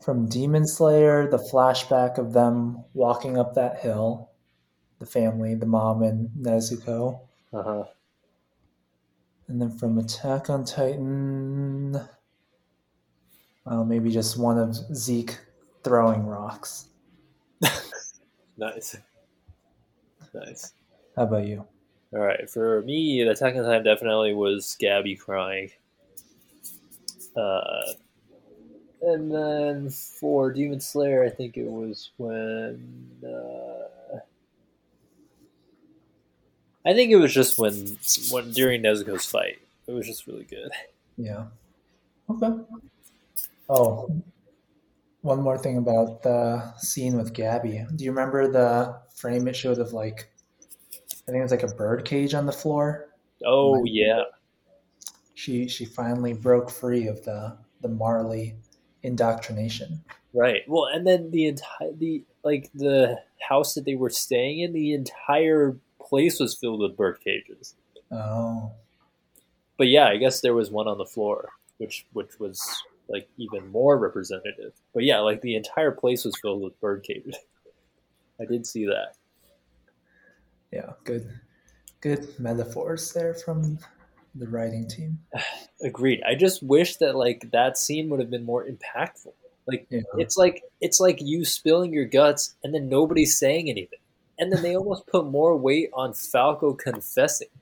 [0.04, 4.32] from Demon Slayer, the flashback of them walking up that hill,
[5.00, 7.22] the family, the mom and Nezuko.
[7.54, 7.84] Uh huh.
[9.48, 12.02] And then from Attack on Titan,
[13.66, 15.38] well, maybe just one of Zeke
[15.84, 16.88] throwing rocks.
[18.58, 18.96] Nice.
[20.36, 20.74] Nice.
[21.16, 21.66] How about you?
[22.14, 25.72] All right, for me, the Attack on Titan definitely was Gabby crying.
[27.36, 27.94] Uh,
[29.02, 33.10] and then for Demon Slayer, I think it was when.
[33.24, 34.18] Uh,
[36.86, 37.98] I think it was just when
[38.32, 39.60] when during Nezuko's fight.
[39.88, 40.72] It was just really good.
[41.18, 41.46] Yeah.
[42.30, 42.64] Okay.
[43.70, 44.10] Oh,
[45.22, 47.86] one more thing about the scene with Gabby.
[47.96, 50.30] Do you remember the frame it showed of like,
[51.28, 53.10] I think it was like a bird cage on the floor?
[53.46, 53.84] Oh Right.
[53.86, 54.24] yeah,
[55.42, 58.54] She she finally broke free of the the Marley
[59.02, 60.04] indoctrination.
[60.36, 60.62] right.
[60.68, 63.18] Well, and then the entire the like the
[63.50, 67.74] house that they were staying in, the entire place was filled with bird cages.
[68.12, 68.72] Oh,
[69.80, 71.50] But yeah, I guess there was one on the floor,
[71.80, 72.62] which which was
[73.10, 74.74] like even more representative.
[74.94, 77.36] But yeah, like the entire place was filled with bird cages.
[78.40, 79.16] I did see that.
[80.72, 81.28] yeah, good,
[82.00, 83.80] good metaphors there from
[84.36, 85.20] the writing team.
[85.84, 86.22] Agreed.
[86.28, 89.34] I just wish that like that scene would have been more impactful.
[89.68, 94.00] Like Yeah, it's like it's like you spilling your guts and then nobody's saying anything.
[94.40, 97.50] And then they almost put more weight on Falco confessing.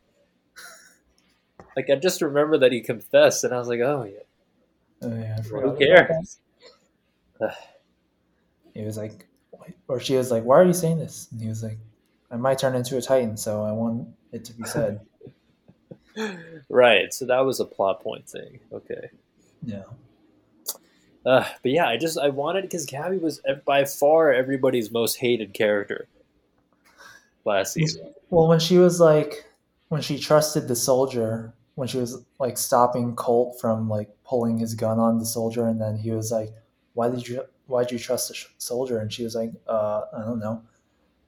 [1.75, 5.41] Like I just remember that he confessed and I was like, "Oh yeah, oh, yeah
[5.41, 6.39] who cares?"
[8.73, 9.27] He was like,
[9.88, 11.77] or she was like, "Why are you saying this?" And he was like,
[12.32, 14.99] "I might turn into a titan, so I want it to be said."
[16.69, 17.13] right.
[17.13, 18.60] So that was a plot point thing.
[18.72, 19.10] Okay.
[19.63, 19.84] yeah,
[21.26, 25.54] Uh, but yeah, I just I wanted because Gabby was by far everybody's most hated
[25.54, 26.08] character
[27.45, 28.13] last season.
[28.30, 29.45] Well, when she was like,
[29.89, 34.76] when she trusted the soldier, when she was like stopping Colt from like pulling his
[34.76, 36.50] gun on the soldier, and then he was like,
[36.93, 37.43] "Why did you?
[37.67, 40.62] Why did you trust the sh- soldier?" And she was like, "Uh, I don't know."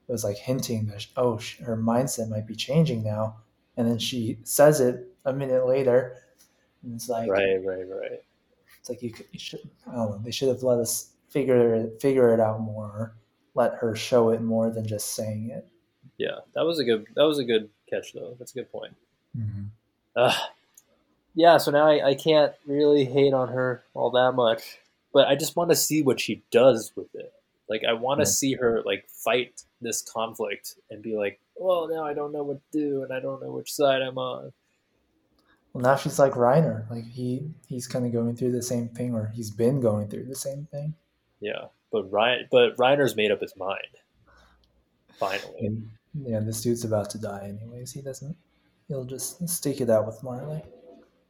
[0.08, 3.36] It was like hinting that oh, sh- her mindset might be changing now,
[3.76, 6.16] and then she says it a minute later,
[6.82, 8.22] and it's like, Right, right, right.
[8.80, 9.60] it's like you, could, you should.
[9.86, 10.20] I don't know.
[10.24, 13.14] They should have let us figure it figure it out more,
[13.54, 15.66] let her show it more than just saying it.
[16.18, 18.36] Yeah, that was a good that was a good catch though.
[18.38, 18.94] That's a good point.
[19.36, 19.64] Mm-hmm.
[20.14, 20.34] Uh,
[21.34, 24.78] yeah, so now I, I can't really hate on her all that much,
[25.14, 27.32] but I just want to see what she does with it.
[27.68, 28.32] Like I want to Yeah.
[28.32, 32.58] see her like fight this conflict and be like, well, now I don't know what
[32.72, 34.52] to do and I don't know which side I'm on.
[35.72, 36.88] Well, now she's like Reiner.
[36.90, 40.24] Like he he's kind of going through the same thing, or he's been going through
[40.26, 40.94] the same thing.
[41.40, 43.78] Yeah, but Ryan, but Reiner's made up his mind.
[45.18, 45.88] Finally, And
[46.26, 47.90] yeah, this dude's about to die anyways.
[47.92, 48.36] He doesn't.
[48.88, 50.62] He'll just stick it out with Marley.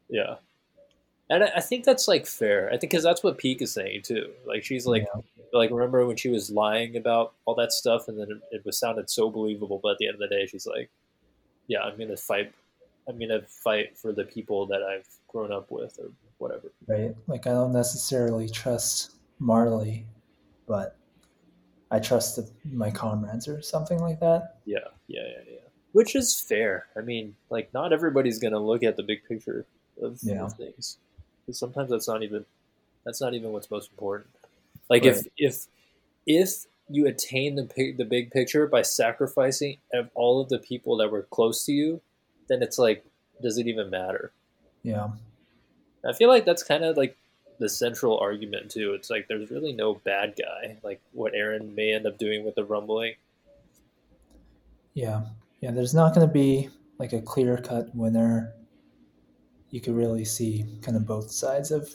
[0.08, 0.36] yeah,
[1.30, 2.66] and I, I think that's like fair.
[2.66, 4.32] I think because that's what Pieck is saying too.
[4.44, 5.41] Like she's like, Yeah.
[5.52, 8.78] Like remember when she was lying about all that stuff, and then it, it was
[8.78, 10.90] sounded so believable, but at the end of the day, she's like,
[11.66, 12.52] yeah, I'm gonna fight.
[13.08, 16.72] I'm gonna fight for the people that I've grown up with, or whatever.
[16.86, 17.14] right?
[17.26, 20.06] Like I don't necessarily trust Marley,
[20.66, 20.96] but
[21.90, 24.56] I trust the, my comrades or something like that.
[24.64, 25.58] Yeah, yeah, yeah, yeah.
[25.92, 26.86] Which is fair.
[26.96, 29.66] I mean, like not everybody's gonna look at the big picture
[30.00, 30.44] of, Yeah.
[30.44, 30.98] of things.
[31.44, 32.46] 'Cause sometimes that's not even
[33.04, 34.30] that's not even what's most important.
[34.92, 35.66] Like if if
[36.26, 39.78] if you attain the the big picture by sacrificing
[40.14, 42.02] all of the people that were close to you,
[42.48, 43.02] then it's like,
[43.40, 44.32] does it even matter?
[44.82, 45.08] Yeah,
[46.06, 47.16] I feel like that's kind of like
[47.58, 48.92] the central argument too.
[48.92, 50.76] It's like there's really no bad guy.
[50.82, 53.14] Like what Eren may end up doing with the rumbling.
[54.92, 55.22] yeah,
[55.62, 55.70] yeah.
[55.70, 58.52] There's not going to be like a clear cut winner.
[59.70, 61.88] You could really see kind of both sides of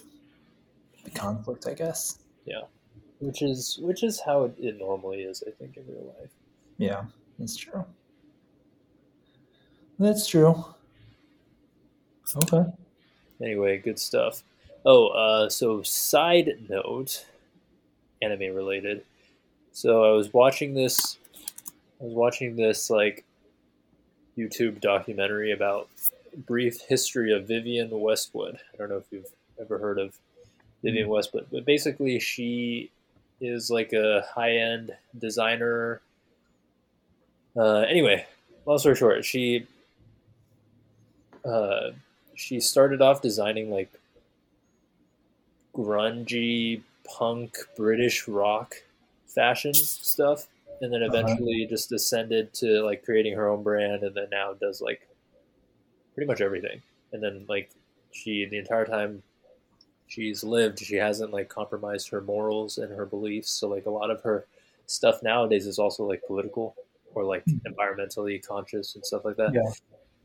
[1.04, 2.18] the conflict, I guess.
[3.20, 6.32] Which is which is how it, it normally is i think in real life
[6.78, 7.04] Yeah,
[7.40, 7.84] that's true.
[10.00, 10.64] That's true.
[12.44, 12.64] Okay.
[13.42, 14.44] anyway good stuff
[14.86, 17.26] oh uh, so side note
[18.22, 19.04] anime related
[19.72, 21.18] so i was watching this
[22.02, 23.24] i was watching this like
[24.38, 25.88] youtube documentary about
[26.46, 30.18] brief history of vivian westwood i don't know if you've ever heard of
[30.84, 32.92] vivian westwood but basically she
[33.40, 36.02] is like a high-end designer
[37.56, 38.26] uh, anyway
[38.66, 39.66] long story short she
[41.46, 41.92] uh,
[42.36, 43.92] she started off designing like
[45.74, 48.76] grungy punk British rock
[49.28, 50.48] fashion stuff,
[50.82, 51.38] and then Uh-huh.
[51.38, 55.08] eventually just ascended to like creating her own brand, and then now does like
[56.14, 56.82] pretty much everything.
[57.12, 57.72] And then like
[58.12, 59.24] she the entire time
[60.08, 63.52] she's lived, she hasn't like compromised her morals and her beliefs.
[63.52, 64.46] So like a lot of her
[64.88, 66.76] stuff nowadays is also like political
[67.14, 67.58] or like hmm.
[67.68, 69.54] environmentally conscious and stuff like that.
[69.54, 69.70] Yeah.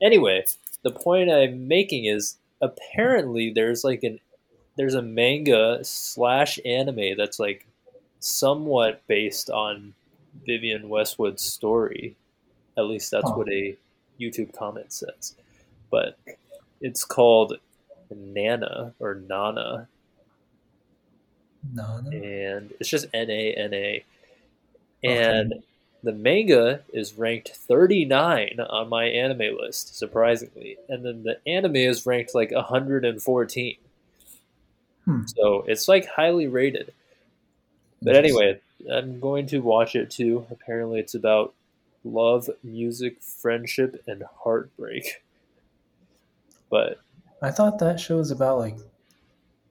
[0.01, 0.45] Anyway,
[0.83, 4.21] the point I'm making is apparently there's like an
[4.77, 7.67] there's a manga slash anime that's like
[8.21, 9.95] somewhat based on
[10.47, 12.17] Vivian Westwood's story.
[12.77, 13.37] At least that's Huh.
[13.37, 13.77] what a
[14.19, 15.35] YouTube comment says.
[15.91, 16.19] But
[16.81, 17.59] it's called
[18.15, 19.89] Nana or Nana,
[21.73, 22.03] no.
[22.13, 24.05] and it's just N A N A.
[25.05, 25.55] And
[26.03, 30.77] the manga is ranked 39 on my anime list, surprisingly.
[30.89, 33.77] And then the anime is ranked like 114.
[35.05, 35.23] Hmm.
[35.27, 36.93] So it's like highly rated.
[38.01, 40.47] But anyway, I'm going to watch it too.
[40.51, 41.55] Apparently, it's about
[42.05, 45.23] love, music, friendship, and heartbreak.
[46.69, 46.99] But
[47.43, 48.77] I thought that show was about like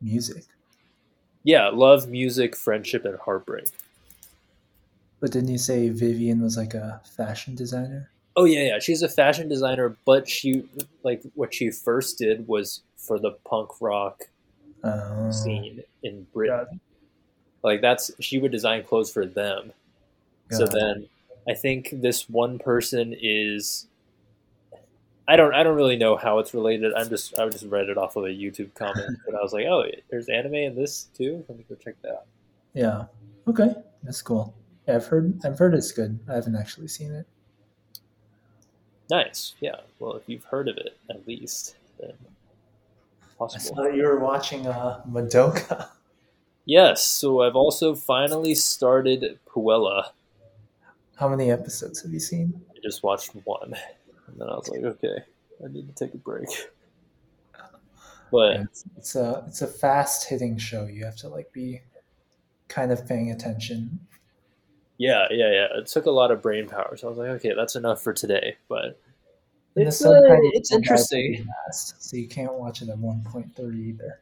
[0.01, 0.45] music,
[1.43, 3.67] yeah, love, music, friendship, and heartbreak.
[5.19, 8.09] but didn't you say Vivian was like a fashion designer?
[8.35, 8.79] Oh yeah, yeah.
[8.79, 10.63] She's a fashion designer, but she
[11.03, 14.23] like what she first did was for the punk rock
[14.83, 16.79] Oh, scene in Britain.
[17.63, 19.73] Like that's she would design clothes for them.
[20.49, 21.07] So then
[21.47, 23.87] I think this one person is
[25.31, 26.93] I don't I don't really know how it's related.
[26.93, 29.65] I'm just I just read it off of a YouTube comment, but I was like,
[29.65, 31.45] oh, there's anime in this too.
[31.47, 32.25] Let me go check that out.
[32.73, 33.05] yeah,
[33.47, 34.53] okay, that's cool.
[34.89, 36.19] Yeah, I've heard I've heard it's good.
[36.27, 37.25] I haven't actually seen it.
[39.09, 39.77] Nice, yeah.
[39.99, 43.75] Well, if you've heard of it at least, then I possible.
[43.77, 45.87] saw you were watching uh, Madoka.
[46.65, 47.03] Yes.
[47.03, 50.11] So I've also finally started Puella.
[51.15, 52.61] How many episodes have you seen?
[52.69, 53.73] I just watched one,
[54.31, 55.17] and then I was like, okay,
[55.63, 56.49] I need to take a break.
[58.31, 60.85] But It's, it's a it's a fast hitting show.
[60.85, 61.81] You have to like be
[62.69, 64.07] kind of paying attention.
[64.97, 65.67] yeah, yeah, yeah.
[65.79, 68.13] It took a lot of brain power, so I was like, okay, that's enough for
[68.13, 68.57] today.
[68.69, 68.99] But
[69.75, 70.21] And it's uh,
[70.53, 71.45] it's don't have to interesting.
[71.65, 74.19] fast, so you can't watch it at one point thirty either.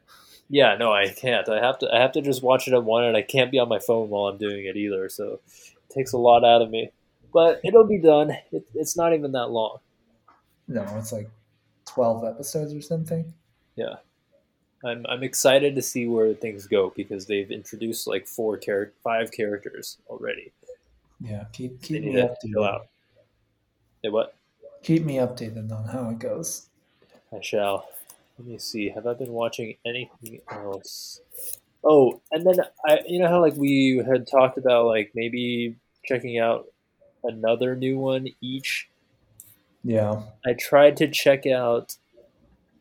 [0.49, 1.47] Yeah, no, I can't.
[1.49, 1.93] I have to.
[1.93, 4.09] I have to just watch it at one, and I can't be on my phone
[4.09, 5.07] while I'm doing it either.
[5.09, 6.91] So it takes a lot out of me.
[7.33, 8.31] But it'll be done.
[8.51, 9.79] It, it's not even that long.
[10.69, 11.29] No, it's like
[11.85, 13.33] twelve episodes or something.
[13.75, 13.95] Yeah,
[14.85, 19.31] I'm I'm excited to see where things go because they've introduced like four char- five
[19.31, 20.53] characters already.
[21.19, 22.65] Yeah, keep keep me updated.
[22.65, 22.87] out.
[24.03, 24.35] Hey, what?
[24.83, 26.67] Keep me updated on how it goes.
[27.33, 27.89] I shall.
[28.37, 28.89] Let me see.
[28.89, 31.19] Have I been watching anything else?
[31.83, 36.39] Oh, and then I, you know how like we had talked about like maybe checking
[36.39, 36.67] out
[37.23, 38.88] another new one each.
[39.89, 41.97] Yeah, I tried to check out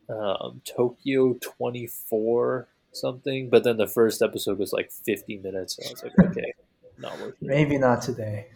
[0.09, 5.87] um, Tokyo Twenty Four something, but then the first episode was like fifty minutes, and
[5.87, 6.53] I was like, okay,
[6.99, 7.41] not worth it.
[7.41, 8.49] maybe not today.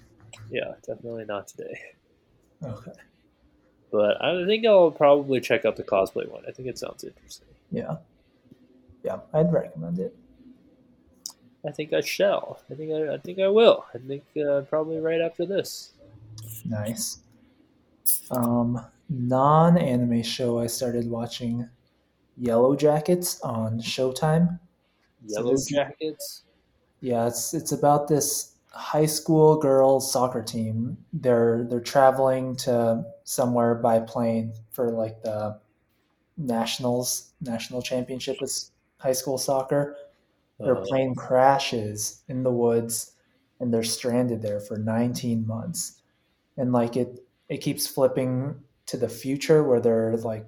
[0.51, 1.79] Yeah, definitely not today.
[2.63, 2.91] Okay.
[3.91, 6.43] But I think I'll probably check out the cosplay one.
[6.47, 7.47] I think it sounds interesting.
[7.71, 7.95] Yeah,
[9.03, 10.15] yeah, I'd recommend it.
[11.67, 12.59] I think I shall.
[12.69, 13.87] I think I, I think I will.
[13.95, 15.93] I think uh, probably right after this.
[16.65, 17.17] Nice.
[18.31, 21.69] Um, non-anime show I started watching
[22.37, 24.59] Yellow Jackets on Showtime.
[25.25, 26.43] Yellow this- Jackets.
[27.01, 30.97] Yeah, it's it's about this high school girls soccer team.
[31.13, 35.59] They're they're traveling to somewhere by plane for like the
[36.37, 39.97] nationals national championship is high school soccer.
[40.63, 43.13] Their Uh, plane crashes in the woods
[43.59, 46.01] and they're stranded there for 19 months.
[46.57, 48.55] And like it it keeps flipping
[48.87, 50.47] to the future where they're like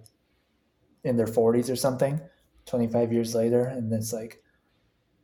[1.04, 2.20] in their 40s or something
[2.66, 4.42] 25 years later and it's like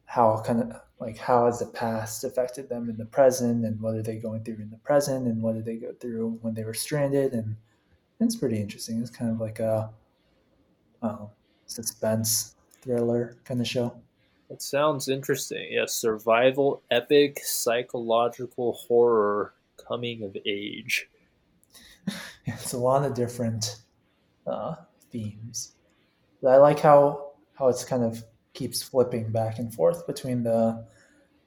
[0.05, 3.95] how kind of like how has the past affected them in the present and what
[3.95, 6.63] are they going through in the present and what did they go through when they
[6.63, 7.55] were stranded and
[8.19, 9.89] it's pretty interesting it's kind of like a
[11.01, 11.25] uh,
[11.65, 13.91] suspense thriller kind of show
[14.51, 15.69] It sounds interesting.
[15.71, 19.53] Yes, survival epic psychological horror
[19.87, 21.07] coming of age.
[22.45, 23.77] it's a lot of different
[24.47, 24.75] uh,
[25.11, 25.73] themes
[26.41, 28.23] but i like how how it's kind of
[28.53, 30.85] keeps flipping back and forth between the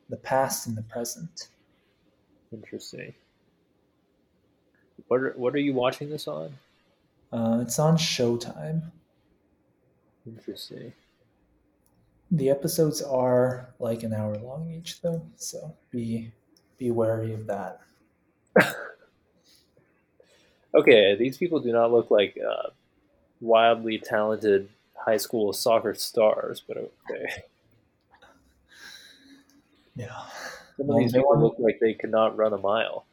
[0.08, 1.48] the past and the present
[2.52, 3.12] Interesting.
[5.08, 6.52] What are, what are you watching this on?
[7.32, 8.92] uh, it's on showtime
[10.26, 10.92] Interesting.
[12.30, 16.30] the episodes are like an hour long each though so be
[16.78, 17.80] be wary of that
[20.74, 22.70] Okay, these people do not look like uh,
[23.40, 27.44] wildly talented high school soccer stars, but okay.
[29.96, 30.26] yeah
[30.76, 33.06] Some of these they people look like they could not run a mile.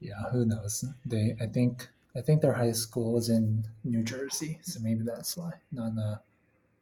[0.00, 4.58] yeah who knows they i think i think their high school is in new jersey
[4.62, 6.16] so maybe that's why not uh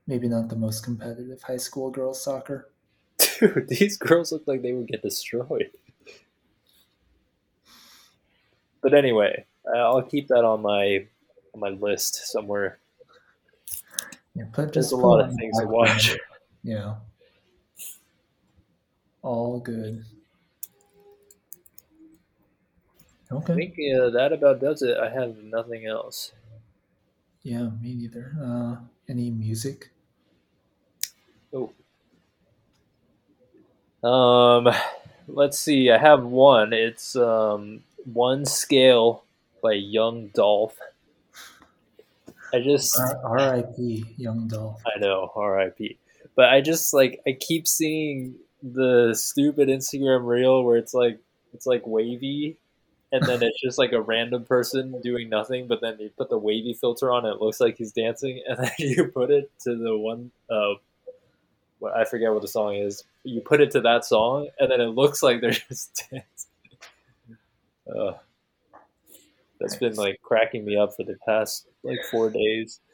[0.06, 2.68] maybe not the most competitive high school girls soccer
[3.40, 5.70] Dude, these girls look like they would get destroyed.
[8.82, 11.06] But anyway, I'll keep that on my
[11.54, 12.78] on my list somewhere.
[14.34, 16.16] yeah put There's a lot of things to watch.
[16.62, 16.94] yeah
[19.22, 20.04] all good
[23.32, 23.52] Okay.
[23.52, 24.98] I think uh, that about does it.
[24.98, 26.32] I have nothing else.
[27.42, 28.76] yeah me neither uh
[29.08, 29.90] any music
[31.52, 31.72] Oh.
[34.08, 34.68] Um,
[35.28, 35.90] let's see.
[35.90, 36.72] I have one.
[36.72, 39.24] It's um, one scale
[39.62, 40.76] by Young Dolph.
[42.52, 44.04] I just R.I.P.
[44.16, 44.82] Young Dolph.
[44.86, 45.98] I know R.I.P.
[46.34, 51.18] But I just like I keep seeing the stupid Instagram reel where it's like
[51.52, 52.56] it's like wavy,
[53.12, 56.38] and then it's just like a random person doing nothing, but then you put the
[56.38, 59.76] wavy filter on, and it looks like he's dancing, and then you put it to
[59.76, 60.30] the one.
[60.48, 60.74] Uh,
[61.78, 63.04] what I forget what the song is.
[63.24, 66.39] You put it to that song, and then it looks like they're just dancing.
[67.94, 68.12] Uh,
[69.60, 72.80] that's been like cracking me up for the past like four days.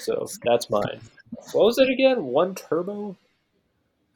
[0.00, 1.00] So that's mine.
[1.52, 2.24] What was it again?
[2.24, 3.16] One turbo?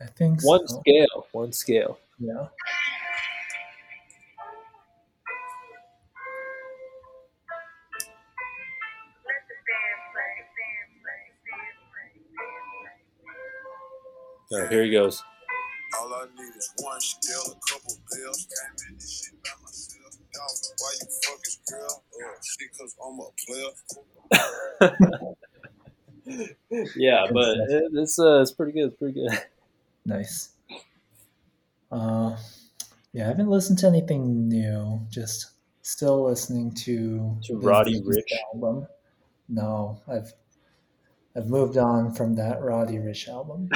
[0.01, 0.81] I think One so.
[0.81, 1.27] scale.
[1.33, 1.99] One scale.
[2.19, 2.49] Yeah.
[14.71, 15.23] Here he goes.
[16.01, 18.47] All I need is one scale, a couple bills.
[18.47, 20.13] Came in this shit by myself.
[20.33, 22.03] Dog, why you fucking girl?
[22.15, 25.35] Oh, shit, cause I'm a player.
[26.97, 28.87] Yeah, but it, it's uh, it's pretty good.
[28.89, 29.39] It's pretty good.
[30.07, 30.51] Nice.
[31.91, 32.37] Uh,
[33.15, 35.01] yeah, I haven't listened to anything new.
[35.09, 38.37] Just still listening to To Roddy V's Ricch?
[38.53, 38.87] album.
[39.49, 40.35] No, I've
[41.35, 43.71] I've moved on from that Roddy Ricch album.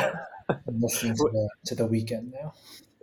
[0.48, 2.54] I'm listening to the to the Weeknd now.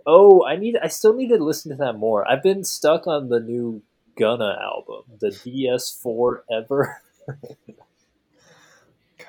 [0.06, 0.76] Oh, I need.
[0.82, 2.28] I still need to listen to that more.
[2.28, 3.82] I've been stuck on the new
[4.16, 7.02] Gunna album, the DS4 Ever.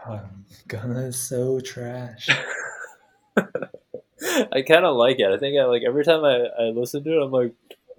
[0.05, 0.29] God,
[0.67, 2.29] Gunna is so trash.
[3.37, 5.31] I kind of like it.
[5.31, 7.53] I think I like every time I, I listen to it, I'm like,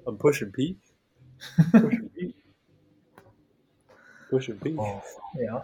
[0.07, 0.77] I'm pushing P.
[1.73, 2.35] Pushing P.
[4.31, 4.77] Pushing P.
[4.79, 5.03] Oh,
[5.37, 5.61] yeah.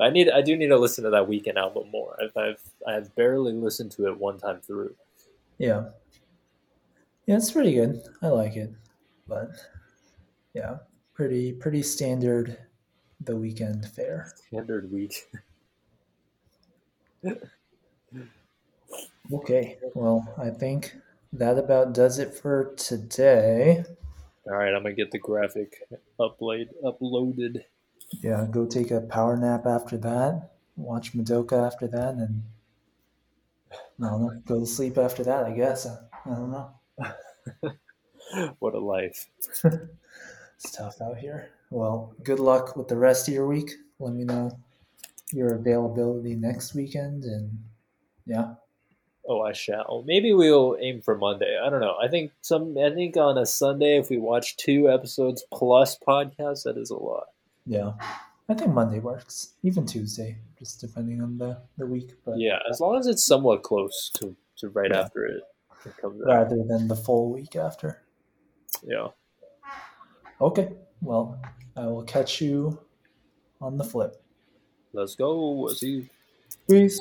[0.00, 0.30] I need.
[0.30, 2.16] I do need to listen to that Weeknd album more.
[2.22, 4.94] I've, I've I've barely listened to it one time through.
[5.58, 5.86] Yeah.
[7.26, 8.02] Yeah, it's pretty good.
[8.22, 8.72] I like it.
[9.26, 9.50] But
[10.54, 10.78] yeah,
[11.14, 12.56] pretty pretty standard
[13.20, 14.32] the Weeknd fare.
[14.48, 15.26] Standard week.
[19.32, 19.76] Okay.
[19.94, 20.94] Well, I think
[21.34, 23.84] that about does it for today.
[24.46, 25.82] All right, I'm gonna get the graphic
[26.18, 27.62] upload uploaded.
[28.10, 30.50] Yeah, go take a power nap after that.
[30.76, 32.42] Watch Madoka after that, and
[34.00, 35.44] I don't know, go to sleep after that.
[35.44, 35.96] I guess I,
[36.26, 36.70] I don't know.
[38.58, 39.26] What a life.
[40.60, 41.50] It's tough out here.
[41.70, 43.70] Well, good luck with the rest of your week.
[44.00, 44.58] Let me know
[45.32, 47.62] your availability next weekend, and
[48.26, 48.54] yeah,
[49.28, 50.02] Oh, I shall.
[50.06, 51.60] Maybe we'll aim for Monday.
[51.62, 51.96] I don't know.
[52.02, 52.76] I think some.
[52.78, 56.96] I think on a Sunday, if we watch two episodes plus podcasts, that is a
[56.96, 57.26] lot.
[57.68, 57.92] Yeah.
[58.48, 62.14] I think Monday works, even Tuesday, just depending on the, the week.
[62.24, 65.00] But yeah, as long as it's somewhat close to, to right yeah.
[65.00, 65.42] after it,
[65.84, 66.68] it comes rather out.
[66.68, 68.02] than the full week after.
[68.82, 69.08] Yeah.
[70.40, 70.70] Okay.
[71.02, 71.38] Well,
[71.76, 72.80] I will catch you
[73.60, 74.16] on the flip.
[74.94, 75.68] Let's go.
[75.68, 76.08] See you.
[76.68, 76.98] Peace.